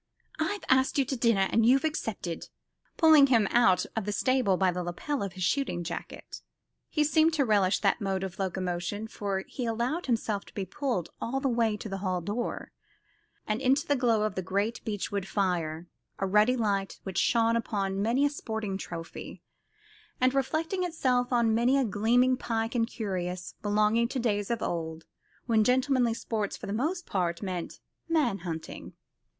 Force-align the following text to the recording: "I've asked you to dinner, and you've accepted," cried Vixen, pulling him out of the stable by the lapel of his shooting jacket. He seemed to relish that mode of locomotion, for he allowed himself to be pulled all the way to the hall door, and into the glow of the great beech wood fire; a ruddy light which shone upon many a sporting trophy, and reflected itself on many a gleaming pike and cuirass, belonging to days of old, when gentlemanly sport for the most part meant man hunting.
"I've 0.39 0.63
asked 0.67 0.97
you 0.97 1.05
to 1.05 1.15
dinner, 1.15 1.47
and 1.51 1.63
you've 1.63 1.85
accepted," 1.85 2.39
cried 2.39 2.39
Vixen, 2.39 2.51
pulling 2.97 3.27
him 3.27 3.47
out 3.51 3.85
of 3.95 4.05
the 4.05 4.11
stable 4.11 4.57
by 4.57 4.71
the 4.71 4.81
lapel 4.81 5.21
of 5.21 5.33
his 5.33 5.43
shooting 5.43 5.83
jacket. 5.83 6.41
He 6.89 7.03
seemed 7.03 7.35
to 7.35 7.45
relish 7.45 7.77
that 7.81 8.01
mode 8.01 8.23
of 8.23 8.39
locomotion, 8.39 9.07
for 9.07 9.43
he 9.47 9.65
allowed 9.67 10.07
himself 10.07 10.43
to 10.45 10.53
be 10.55 10.65
pulled 10.65 11.09
all 11.21 11.39
the 11.39 11.47
way 11.49 11.77
to 11.77 11.87
the 11.87 11.99
hall 11.99 12.19
door, 12.19 12.71
and 13.45 13.61
into 13.61 13.85
the 13.85 13.95
glow 13.95 14.23
of 14.23 14.33
the 14.33 14.41
great 14.41 14.83
beech 14.83 15.11
wood 15.11 15.27
fire; 15.27 15.85
a 16.17 16.25
ruddy 16.25 16.57
light 16.57 16.99
which 17.03 17.19
shone 17.19 17.55
upon 17.55 18.01
many 18.01 18.25
a 18.25 18.31
sporting 18.31 18.79
trophy, 18.79 19.43
and 20.19 20.33
reflected 20.33 20.83
itself 20.83 21.31
on 21.31 21.53
many 21.53 21.77
a 21.77 21.85
gleaming 21.85 22.35
pike 22.37 22.73
and 22.73 22.87
cuirass, 22.91 23.53
belonging 23.61 24.07
to 24.07 24.17
days 24.17 24.49
of 24.49 24.63
old, 24.63 25.05
when 25.45 25.63
gentlemanly 25.63 26.15
sport 26.15 26.57
for 26.57 26.65
the 26.65 26.73
most 26.73 27.05
part 27.05 27.43
meant 27.43 27.79
man 28.09 28.39
hunting. 28.39 28.93